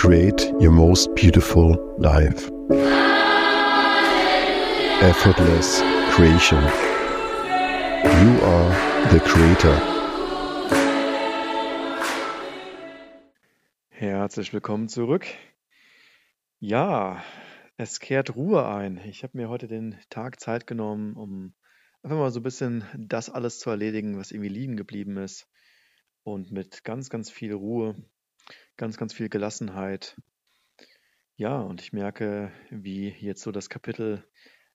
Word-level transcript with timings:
create 0.00 0.50
your 0.58 0.70
most 0.70 1.14
beautiful 1.14 1.76
life. 1.98 2.50
Effortless 5.02 5.82
creation. 6.14 6.62
You 8.02 8.30
are 8.42 8.72
the 9.10 9.20
creator. 9.20 9.76
Herzlich 13.90 14.54
willkommen 14.54 14.88
zurück. 14.88 15.26
Ja, 16.60 17.22
es 17.76 18.00
kehrt 18.00 18.34
Ruhe 18.36 18.66
ein. 18.66 18.96
Ich 19.04 19.22
habe 19.22 19.36
mir 19.36 19.50
heute 19.50 19.68
den 19.68 19.98
Tag 20.08 20.40
Zeit 20.40 20.66
genommen, 20.66 21.14
um 21.14 21.52
einfach 22.02 22.16
mal 22.16 22.30
so 22.30 22.40
ein 22.40 22.44
bisschen 22.44 22.84
das 22.96 23.28
alles 23.28 23.58
zu 23.58 23.68
erledigen, 23.68 24.16
was 24.16 24.30
irgendwie 24.30 24.48
liegen 24.48 24.78
geblieben 24.78 25.18
ist. 25.18 25.46
Und 26.22 26.52
mit 26.52 26.84
ganz, 26.84 27.10
ganz 27.10 27.30
viel 27.30 27.52
Ruhe, 27.52 27.96
ganz, 28.80 28.96
ganz 28.96 29.12
viel 29.12 29.28
Gelassenheit. 29.28 30.16
Ja, 31.36 31.60
und 31.60 31.82
ich 31.82 31.92
merke, 31.92 32.50
wie 32.70 33.10
jetzt 33.10 33.42
so 33.42 33.52
das 33.52 33.68
Kapitel 33.68 34.24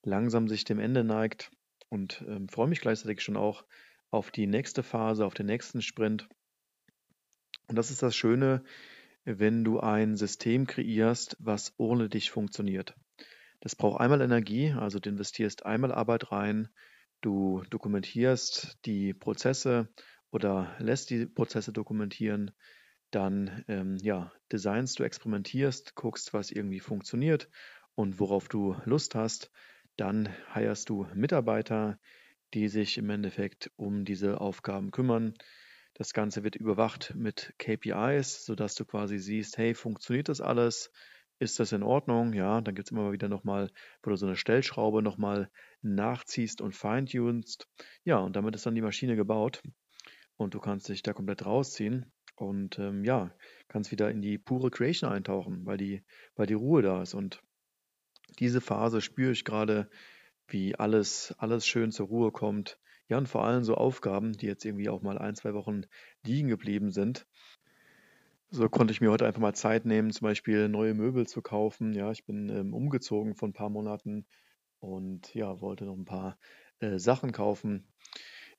langsam 0.04 0.48
sich 0.48 0.64
dem 0.64 0.78
Ende 0.78 1.04
neigt 1.04 1.50
und 1.90 2.24
ähm, 2.28 2.48
freue 2.48 2.68
mich 2.68 2.82
gleichzeitig 2.82 3.22
schon 3.22 3.36
auch 3.36 3.66
auf 4.12 4.30
die 4.30 4.46
nächste 4.46 4.84
Phase, 4.84 5.26
auf 5.26 5.34
den 5.34 5.48
nächsten 5.48 5.82
Sprint. 5.82 6.30
Und 7.68 7.78
das 7.78 7.90
ist 7.90 8.04
das 8.04 8.16
Schöne, 8.16 8.64
wenn 9.24 9.64
du 9.64 9.80
ein 9.80 10.16
System 10.18 10.68
kreierst, 10.68 11.36
was 11.40 11.74
ohne 11.78 12.08
dich 12.08 12.30
funktioniert. 12.30 12.94
Das 13.60 13.76
braucht 13.76 14.00
einmal 14.00 14.22
Energie, 14.22 14.72
also 14.72 15.00
du 15.00 15.10
investierst 15.10 15.66
einmal 15.66 15.92
Arbeit 15.92 16.32
rein, 16.32 16.70
du 17.22 17.64
dokumentierst 17.72 18.78
die 18.86 19.16
Prozesse 19.16 19.90
oder 20.30 20.76
lässt 20.78 21.10
die 21.10 21.26
Prozesse 21.26 21.74
dokumentieren, 21.74 22.52
dann 23.16 23.64
ähm, 23.70 23.98
ja, 24.02 24.32
designst 24.52 25.00
du, 25.00 25.04
experimentierst, 25.04 25.96
guckst, 25.96 26.34
was 26.34 26.52
irgendwie 26.52 26.82
funktioniert 26.82 27.50
und 27.96 28.20
worauf 28.20 28.50
du 28.50 28.76
Lust 28.84 29.16
hast. 29.16 29.52
Dann 29.96 30.28
heierst 30.54 30.90
du 30.90 31.08
Mitarbeiter, 31.14 31.98
die 32.54 32.68
sich 32.68 32.98
im 32.98 33.10
Endeffekt 33.10 33.72
um 33.78 34.04
diese 34.04 34.42
Aufgaben 34.42 34.92
kümmern. 34.92 35.34
Das 35.94 36.12
Ganze 36.12 36.44
wird 36.44 36.58
überwacht 36.58 37.16
mit 37.16 37.54
KPIs, 37.58 38.44
sodass 38.46 38.76
du 38.76 38.84
quasi 38.84 39.18
siehst, 39.18 39.58
hey, 39.58 39.74
funktioniert 39.74 40.28
das 40.28 40.42
alles? 40.42 40.92
Ist 41.40 41.60
das 41.62 41.72
in 41.72 41.84
Ordnung? 41.84 42.34
Ja, 42.34 42.60
dann 42.60 42.76
gibt 42.76 42.90
es 42.90 42.92
immer 42.92 43.14
wieder 43.14 43.30
nochmal, 43.30 43.72
wo 44.04 44.10
du 44.10 44.18
so 44.18 44.26
eine 44.26 44.36
Stellschraube 44.36 45.02
nochmal 45.02 45.50
nachziehst 45.82 46.60
und 46.60 46.76
feintunst. 46.76 47.70
Ja, 48.04 48.18
und 48.18 48.36
damit 48.36 48.56
ist 48.56 48.66
dann 48.66 48.76
die 48.76 48.82
Maschine 48.82 49.16
gebaut 49.16 49.62
und 50.36 50.54
du 50.54 50.60
kannst 50.60 50.90
dich 50.90 51.02
da 51.02 51.14
komplett 51.14 51.46
rausziehen 51.46 52.12
und 52.36 52.80
ähm, 52.80 53.04
ja, 53.04 53.32
kannst 53.68 53.92
wieder 53.92 54.10
in 54.12 54.22
die 54.22 54.38
pure 54.38 54.72
Creation 54.72 55.12
eintauchen, 55.12 55.66
weil 55.66 55.78
die, 55.78 56.04
weil 56.36 56.48
die 56.48 56.54
Ruhe 56.54 56.82
da 56.82 57.02
ist. 57.02 57.14
Und 57.14 57.42
diese 58.40 58.62
Phase 58.62 59.02
spüre 59.02 59.32
ich 59.32 59.46
gerade, 59.46 59.90
wie 60.48 60.76
alles, 60.76 61.34
alles 61.38 61.66
schön 61.66 61.92
zur 61.92 62.08
Ruhe 62.08 62.32
kommt. 62.32 62.80
Ja, 63.08 63.18
und 63.18 63.28
vor 63.28 63.46
allem 63.46 63.64
so 63.64 63.76
Aufgaben, 63.76 64.34
die 64.34 64.48
jetzt 64.48 64.66
irgendwie 64.66 64.90
auch 64.90 65.02
mal 65.02 65.18
ein, 65.18 65.36
zwei 65.36 65.54
Wochen 65.54 65.84
liegen 66.24 66.48
geblieben 66.48 66.92
sind. 66.92 67.28
So 68.50 68.70
konnte 68.70 68.92
ich 68.92 69.02
mir 69.02 69.12
heute 69.12 69.26
einfach 69.26 69.42
mal 69.42 69.54
Zeit 69.54 69.86
nehmen, 69.86 70.12
zum 70.12 70.26
Beispiel 70.26 70.70
neue 70.70 70.94
Möbel 70.94 71.28
zu 71.28 71.42
kaufen. 71.42 71.94
Ja, 71.94 72.12
ich 72.12 72.26
bin 72.26 72.50
ähm, 72.50 72.74
umgezogen 72.74 73.36
vor 73.36 73.50
ein 73.50 73.54
paar 73.54 73.70
Monaten 73.70 74.26
und 74.80 75.34
ja, 75.34 75.62
wollte 75.62 75.86
noch 75.86 75.98
ein 75.98 76.06
paar 76.06 76.38
äh, 76.80 76.98
Sachen 77.00 77.32
kaufen. 77.32 77.88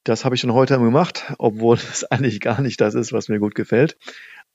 Das 0.06 0.24
habe 0.24 0.36
ich 0.36 0.40
schon 0.40 0.52
heute 0.52 0.78
gemacht, 0.78 1.34
obwohl 1.38 1.76
es 1.92 2.04
eigentlich 2.04 2.38
gar 2.38 2.60
nicht 2.60 2.80
das 2.80 2.94
ist, 2.94 3.12
was 3.12 3.28
mir 3.28 3.40
gut 3.40 3.56
gefällt. 3.56 3.98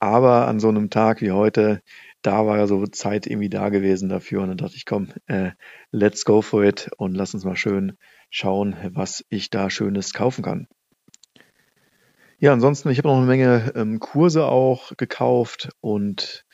Aber 0.00 0.48
an 0.48 0.58
so 0.58 0.68
einem 0.68 0.88
Tag 0.88 1.20
wie 1.20 1.30
heute, 1.30 1.82
da 2.22 2.46
war 2.46 2.56
ja 2.56 2.66
so 2.66 2.86
Zeit 2.86 3.26
irgendwie 3.26 3.50
da 3.50 3.68
gewesen 3.68 4.08
dafür. 4.08 4.40
Und 4.40 4.48
dann 4.48 4.56
dachte 4.56 4.76
ich, 4.76 4.86
komm, 4.86 5.08
äh, 5.26 5.50
let's 5.90 6.24
go 6.24 6.40
for 6.40 6.64
it 6.64 6.90
und 6.96 7.14
lass 7.14 7.34
uns 7.34 7.44
mal 7.44 7.56
schön 7.56 7.98
schauen, 8.30 8.76
was 8.94 9.26
ich 9.28 9.50
da 9.50 9.68
Schönes 9.68 10.14
kaufen 10.14 10.42
kann. 10.42 10.68
Ja, 12.38 12.54
ansonsten, 12.54 12.88
ich 12.88 12.96
habe 12.96 13.08
noch 13.08 13.18
eine 13.18 13.26
Menge 13.26 13.72
ähm, 13.76 14.00
Kurse 14.00 14.46
auch 14.46 14.96
gekauft 14.96 15.68
und 15.82 16.46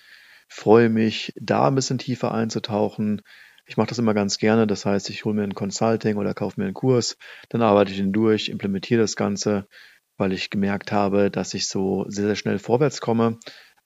freue 0.48 0.88
mich, 0.88 1.32
da 1.36 1.68
ein 1.68 1.76
bisschen 1.76 1.98
tiefer 1.98 2.34
einzutauchen. 2.34 3.22
Ich 3.68 3.76
mache 3.76 3.88
das 3.88 3.98
immer 3.98 4.14
ganz 4.14 4.38
gerne. 4.38 4.66
Das 4.66 4.86
heißt, 4.86 5.10
ich 5.10 5.26
hole 5.26 5.34
mir 5.34 5.42
ein 5.42 5.54
Consulting 5.54 6.16
oder 6.16 6.32
kaufe 6.32 6.58
mir 6.58 6.64
einen 6.64 6.74
Kurs, 6.74 7.18
dann 7.50 7.60
arbeite 7.60 7.92
ich 7.92 7.98
ihn 7.98 8.14
durch, 8.14 8.48
implementiere 8.48 9.02
das 9.02 9.14
Ganze, 9.14 9.68
weil 10.16 10.32
ich 10.32 10.48
gemerkt 10.48 10.90
habe, 10.90 11.30
dass 11.30 11.52
ich 11.52 11.68
so 11.68 12.06
sehr, 12.08 12.24
sehr 12.24 12.34
schnell 12.34 12.58
vorwärts 12.58 13.02
komme, 13.02 13.38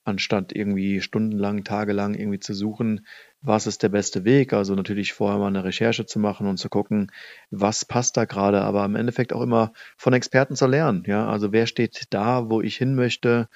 anstatt 0.05 0.53
irgendwie 0.55 1.01
stundenlang, 1.01 1.65
tagelang 1.65 2.15
irgendwie 2.15 2.39
zu 2.39 2.55
suchen, 2.55 3.05
was 3.41 3.67
ist 3.67 3.83
der 3.83 3.89
beste 3.89 4.25
Weg. 4.25 4.53
Also 4.53 4.77
natürlich 4.77 5.15
vorher 5.15 5.41
mal 5.41 5.49
eine 5.49 5.65
Recherche 5.65 6.07
zu 6.07 6.21
machen 6.21 6.47
und 6.47 6.59
zu 6.59 6.69
gucken, 6.69 7.11
was 7.51 7.85
passt 7.85 8.17
da 8.17 8.25
gerade, 8.25 8.63
aber 8.63 8.85
im 8.85 8.95
Endeffekt 8.95 9.33
auch 9.33 9.43
immer 9.43 9.73
von 9.97 10.13
Experten 10.13 10.55
zu 10.55 10.69
lernen. 10.69 11.03
Ja, 11.09 11.29
also 11.29 11.51
wer 11.51 11.67
steht 11.67 12.05
da, 12.11 12.49
wo 12.49 12.61
ich 12.61 12.77
hin 12.77 12.95
möchte 12.95 13.49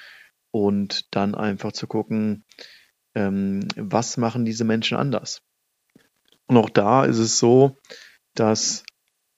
und 0.50 1.14
dann 1.14 1.36
einfach 1.36 1.70
zu 1.70 1.86
gucken, 1.86 2.44
ähm, 3.14 3.68
was 3.76 4.16
machen 4.16 4.44
diese 4.44 4.64
Menschen 4.64 4.96
anders. 4.96 5.42
Und 6.46 6.56
auch 6.56 6.70
da 6.70 7.04
ist 7.04 7.18
es 7.18 7.38
so, 7.38 7.76
dass 8.34 8.84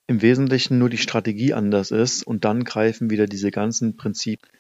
im 0.07 0.23
Wesentlichen 0.23 0.79
nur 0.79 0.89
die 0.89 0.99
Strategie 0.99 1.53
anders 1.53 1.91
ist 1.91 2.23
und 2.23 2.45
dann 2.45 2.65
greifen 2.65 3.11
wieder 3.11 3.27
diese 3.27 3.51
ganzen 3.51 3.97
Prinzipien. 3.97 4.51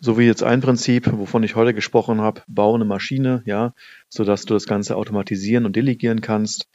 So 0.00 0.18
wie 0.18 0.24
jetzt 0.24 0.42
ein 0.42 0.60
Prinzip, 0.60 1.12
wovon 1.12 1.44
ich 1.44 1.54
heute 1.54 1.74
gesprochen 1.74 2.20
habe, 2.20 2.42
baue 2.48 2.74
eine 2.74 2.84
Maschine, 2.84 3.42
ja, 3.46 3.72
sodass 4.08 4.44
du 4.44 4.54
das 4.54 4.66
Ganze 4.66 4.96
automatisieren 4.96 5.64
und 5.64 5.76
delegieren 5.76 6.20
kannst. 6.20 6.68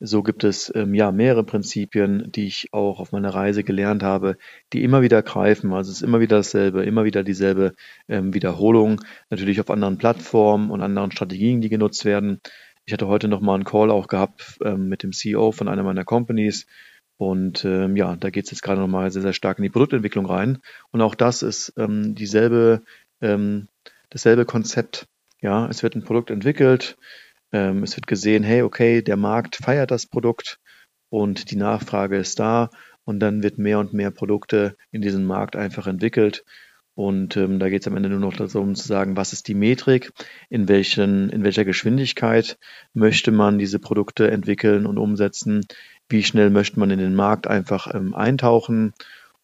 So 0.00 0.24
gibt 0.24 0.42
es 0.42 0.72
ähm, 0.74 0.94
ja 0.94 1.12
mehrere 1.12 1.44
Prinzipien, 1.44 2.32
die 2.32 2.48
ich 2.48 2.72
auch 2.72 2.98
auf 2.98 3.12
meiner 3.12 3.32
Reise 3.32 3.62
gelernt 3.62 4.02
habe, 4.02 4.36
die 4.72 4.82
immer 4.82 5.00
wieder 5.00 5.22
greifen. 5.22 5.72
Also 5.72 5.92
es 5.92 5.98
ist 5.98 6.02
immer 6.02 6.18
wieder 6.18 6.38
dasselbe, 6.38 6.82
immer 6.82 7.04
wieder 7.04 7.22
dieselbe 7.22 7.74
ähm, 8.08 8.34
Wiederholung, 8.34 9.00
natürlich 9.30 9.60
auf 9.60 9.70
anderen 9.70 9.98
Plattformen 9.98 10.72
und 10.72 10.82
anderen 10.82 11.12
Strategien, 11.12 11.60
die 11.60 11.68
genutzt 11.68 12.04
werden. 12.04 12.40
Ich 12.84 12.92
hatte 12.92 13.06
heute 13.06 13.28
noch 13.28 13.40
mal 13.40 13.54
einen 13.54 13.64
Call 13.64 13.90
auch 13.90 14.08
gehabt 14.08 14.58
ähm, 14.64 14.88
mit 14.88 15.02
dem 15.02 15.12
CEO 15.12 15.52
von 15.52 15.68
einer 15.68 15.82
meiner 15.82 16.04
Companies. 16.04 16.66
Und 17.16 17.64
ähm, 17.64 17.96
ja, 17.96 18.16
da 18.16 18.30
geht 18.30 18.46
es 18.46 18.50
jetzt 18.50 18.62
gerade 18.62 18.80
noch 18.80 18.88
mal 18.88 19.10
sehr, 19.10 19.22
sehr 19.22 19.32
stark 19.32 19.58
in 19.58 19.62
die 19.62 19.70
Produktentwicklung 19.70 20.26
rein. 20.26 20.58
Und 20.90 21.00
auch 21.00 21.14
das 21.14 21.42
ist 21.42 21.72
ähm, 21.76 22.14
dieselbe, 22.16 22.82
ähm, 23.20 23.68
dasselbe 24.10 24.44
Konzept. 24.44 25.06
Ja, 25.40 25.68
es 25.68 25.82
wird 25.82 25.94
ein 25.94 26.04
Produkt 26.04 26.30
entwickelt, 26.30 26.96
ähm, 27.52 27.82
es 27.82 27.96
wird 27.96 28.06
gesehen, 28.06 28.42
hey, 28.44 28.62
okay, 28.62 29.02
der 29.02 29.16
Markt 29.16 29.56
feiert 29.56 29.90
das 29.90 30.06
Produkt 30.06 30.58
und 31.10 31.50
die 31.50 31.56
Nachfrage 31.56 32.16
ist 32.16 32.38
da. 32.40 32.70
Und 33.04 33.18
dann 33.20 33.42
wird 33.42 33.58
mehr 33.58 33.80
und 33.80 33.92
mehr 33.92 34.10
Produkte 34.12 34.76
in 34.92 35.02
diesen 35.02 35.24
Markt 35.24 35.56
einfach 35.56 35.86
entwickelt. 35.88 36.44
Und 36.94 37.36
ähm, 37.36 37.58
da 37.58 37.70
geht 37.70 37.82
es 37.82 37.88
am 37.88 37.96
Ende 37.96 38.10
nur 38.10 38.18
noch 38.18 38.36
darum 38.36 38.74
zu 38.74 38.86
sagen, 38.86 39.16
was 39.16 39.32
ist 39.32 39.48
die 39.48 39.54
Metrik, 39.54 40.12
in, 40.50 40.68
welchen, 40.68 41.30
in 41.30 41.42
welcher 41.42 41.64
Geschwindigkeit 41.64 42.58
möchte 42.92 43.32
man 43.32 43.58
diese 43.58 43.78
Produkte 43.78 44.30
entwickeln 44.30 44.84
und 44.84 44.98
umsetzen, 44.98 45.66
wie 46.08 46.22
schnell 46.22 46.50
möchte 46.50 46.78
man 46.78 46.90
in 46.90 46.98
den 46.98 47.14
Markt 47.14 47.46
einfach 47.46 47.94
ähm, 47.94 48.14
eintauchen? 48.14 48.92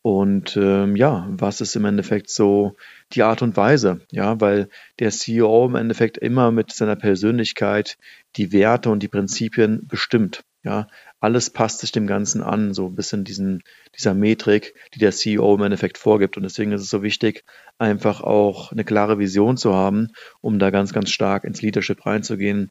Und 0.02 0.56
ähm, 0.56 0.94
ja, 0.94 1.26
was 1.30 1.60
ist 1.60 1.74
im 1.74 1.84
Endeffekt 1.84 2.30
so 2.30 2.76
die 3.12 3.22
Art 3.22 3.42
und 3.42 3.56
Weise, 3.56 4.00
ja, 4.12 4.40
weil 4.40 4.68
der 5.00 5.10
CEO 5.10 5.66
im 5.66 5.74
Endeffekt 5.74 6.18
immer 6.18 6.50
mit 6.52 6.72
seiner 6.72 6.96
Persönlichkeit 6.96 7.98
die 8.36 8.52
Werte 8.52 8.90
und 8.90 9.02
die 9.02 9.08
Prinzipien 9.08 9.86
bestimmt. 9.88 10.44
Ja, 10.62 10.88
alles 11.20 11.50
passt 11.50 11.80
sich 11.80 11.92
dem 11.92 12.06
Ganzen 12.06 12.42
an, 12.42 12.74
so 12.74 12.86
ein 12.86 12.94
bisschen 12.94 13.24
diesen, 13.24 13.62
dieser 13.96 14.14
Metrik, 14.14 14.74
die 14.94 14.98
der 14.98 15.12
CEO 15.12 15.54
im 15.54 15.62
Endeffekt 15.62 15.98
vorgibt. 15.98 16.36
Und 16.36 16.44
deswegen 16.44 16.72
ist 16.72 16.82
es 16.82 16.90
so 16.90 17.02
wichtig, 17.02 17.44
einfach 17.78 18.20
auch 18.20 18.70
eine 18.72 18.84
klare 18.84 19.18
Vision 19.18 19.56
zu 19.56 19.74
haben, 19.74 20.08
um 20.40 20.58
da 20.58 20.70
ganz, 20.70 20.92
ganz 20.92 21.10
stark 21.10 21.44
ins 21.44 21.60
Leadership 21.60 22.06
reinzugehen, 22.06 22.70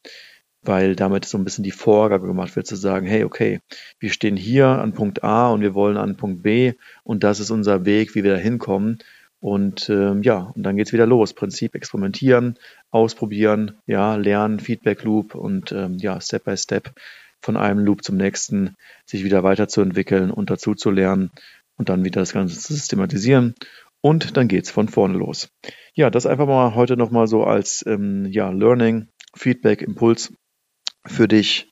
weil 0.62 0.96
damit 0.96 1.26
so 1.26 1.38
ein 1.38 1.44
bisschen 1.44 1.64
die 1.64 1.72
Vorgabe 1.72 2.28
gemacht 2.28 2.56
wird, 2.56 2.68
zu 2.68 2.76
sagen, 2.76 3.06
hey, 3.06 3.24
okay, 3.24 3.60
wir 4.00 4.12
stehen 4.12 4.38
hier 4.38 4.68
an 4.68 4.94
Punkt 4.94 5.24
A 5.24 5.50
und 5.50 5.62
wir 5.62 5.74
wollen 5.74 5.98
an 5.98 6.18
Punkt 6.18 6.44
B 6.44 6.74
und 7.04 7.24
das 7.24 7.40
ist 7.40 7.52
unser 7.52 7.86
Weg, 7.86 8.16
wie 8.16 8.24
wir 8.24 8.34
da 8.34 8.40
hinkommen. 8.40 9.00
Und 9.40 9.90
ähm, 9.90 10.24
ja, 10.24 10.52
und 10.56 10.64
dann 10.64 10.78
geht's 10.78 10.94
wieder 10.94 11.06
los. 11.06 11.34
Prinzip 11.34 11.76
experimentieren, 11.76 12.58
ausprobieren, 12.90 13.78
ja, 13.86 14.16
lernen, 14.16 14.60
Feedback 14.60 15.04
Loop 15.04 15.36
und 15.36 15.72
ähm, 15.72 15.98
ja, 16.00 16.20
Step 16.20 16.46
by 16.46 16.58
Step 16.58 16.94
von 17.48 17.56
einem 17.56 17.80
Loop 17.80 18.04
zum 18.04 18.18
nächsten 18.18 18.76
sich 19.06 19.24
wieder 19.24 19.42
weiterzuentwickeln 19.42 20.32
und 20.32 20.50
dazu 20.50 20.76
zu 20.76 20.92
lernen 20.92 21.32
und 21.78 21.88
dann 21.88 22.04
wieder 22.04 22.20
das 22.20 22.34
Ganze 22.34 22.60
zu 22.60 22.74
systematisieren. 22.74 23.56
Und 24.02 24.36
dann 24.36 24.50
geht's 24.50 24.70
von 24.70 24.90
vorne 24.90 25.18
los. 25.18 25.50
Ja, 25.94 26.10
das 26.10 26.26
einfach 26.26 26.46
mal 26.46 26.76
heute 26.76 26.98
nochmal 26.98 27.28
so 27.28 27.46
als 27.46 27.86
ähm, 27.88 28.26
ja, 28.26 28.50
Learning, 28.50 29.08
Feedback, 29.34 29.82
Impuls 29.82 30.34
für 31.06 31.30
dich. 31.30 31.72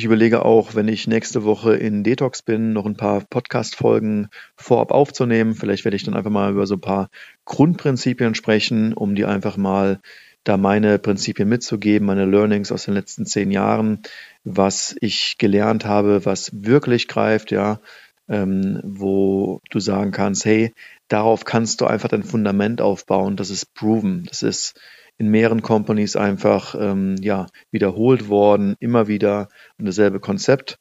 Ich 0.00 0.06
überlege 0.06 0.46
auch, 0.46 0.74
wenn 0.74 0.88
ich 0.88 1.06
nächste 1.06 1.44
Woche 1.44 1.74
in 1.74 2.02
Detox 2.02 2.40
bin, 2.40 2.72
noch 2.72 2.86
ein 2.86 2.96
paar 2.96 3.20
Podcast-Folgen 3.20 4.28
vorab 4.56 4.92
aufzunehmen. 4.92 5.54
Vielleicht 5.54 5.84
werde 5.84 5.94
ich 5.94 6.04
dann 6.04 6.14
einfach 6.14 6.30
mal 6.30 6.52
über 6.52 6.66
so 6.66 6.76
ein 6.76 6.80
paar 6.80 7.10
Grundprinzipien 7.44 8.34
sprechen, 8.34 8.94
um 8.94 9.14
die 9.14 9.26
einfach 9.26 9.58
mal 9.58 10.00
da 10.42 10.56
meine 10.56 10.98
Prinzipien 10.98 11.50
mitzugeben, 11.50 12.06
meine 12.06 12.24
Learnings 12.24 12.72
aus 12.72 12.86
den 12.86 12.94
letzten 12.94 13.26
zehn 13.26 13.50
Jahren, 13.50 14.00
was 14.42 14.96
ich 15.02 15.36
gelernt 15.36 15.84
habe, 15.84 16.24
was 16.24 16.50
wirklich 16.54 17.06
greift, 17.06 17.50
ja, 17.50 17.78
ähm, 18.26 18.80
wo 18.82 19.60
du 19.68 19.80
sagen 19.80 20.12
kannst, 20.12 20.46
hey, 20.46 20.72
darauf 21.08 21.44
kannst 21.44 21.82
du 21.82 21.84
einfach 21.84 22.08
dein 22.08 22.22
Fundament 22.22 22.80
aufbauen. 22.80 23.36
Das 23.36 23.50
ist 23.50 23.74
proven. 23.74 24.24
Das 24.30 24.42
ist 24.42 24.80
in 25.20 25.28
mehreren 25.28 25.60
Companies 25.60 26.16
einfach 26.16 26.74
ähm, 26.74 27.16
ja, 27.20 27.46
wiederholt 27.70 28.30
worden, 28.30 28.74
immer 28.80 29.06
wieder 29.06 29.50
dasselbe 29.76 30.18
Konzept. 30.18 30.78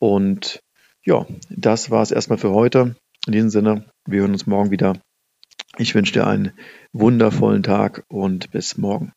Und 0.00 0.60
ja, 1.04 1.24
das 1.50 1.88
war 1.88 2.02
es 2.02 2.10
erstmal 2.10 2.38
für 2.38 2.50
heute. 2.50 2.96
In 3.28 3.32
diesem 3.32 3.48
Sinne, 3.48 3.86
wir 4.04 4.22
hören 4.22 4.32
uns 4.32 4.48
morgen 4.48 4.72
wieder. 4.72 4.94
Ich 5.78 5.94
wünsche 5.94 6.12
dir 6.12 6.26
einen 6.26 6.50
wundervollen 6.92 7.62
Tag 7.62 8.02
und 8.08 8.50
bis 8.50 8.76
morgen. 8.76 9.12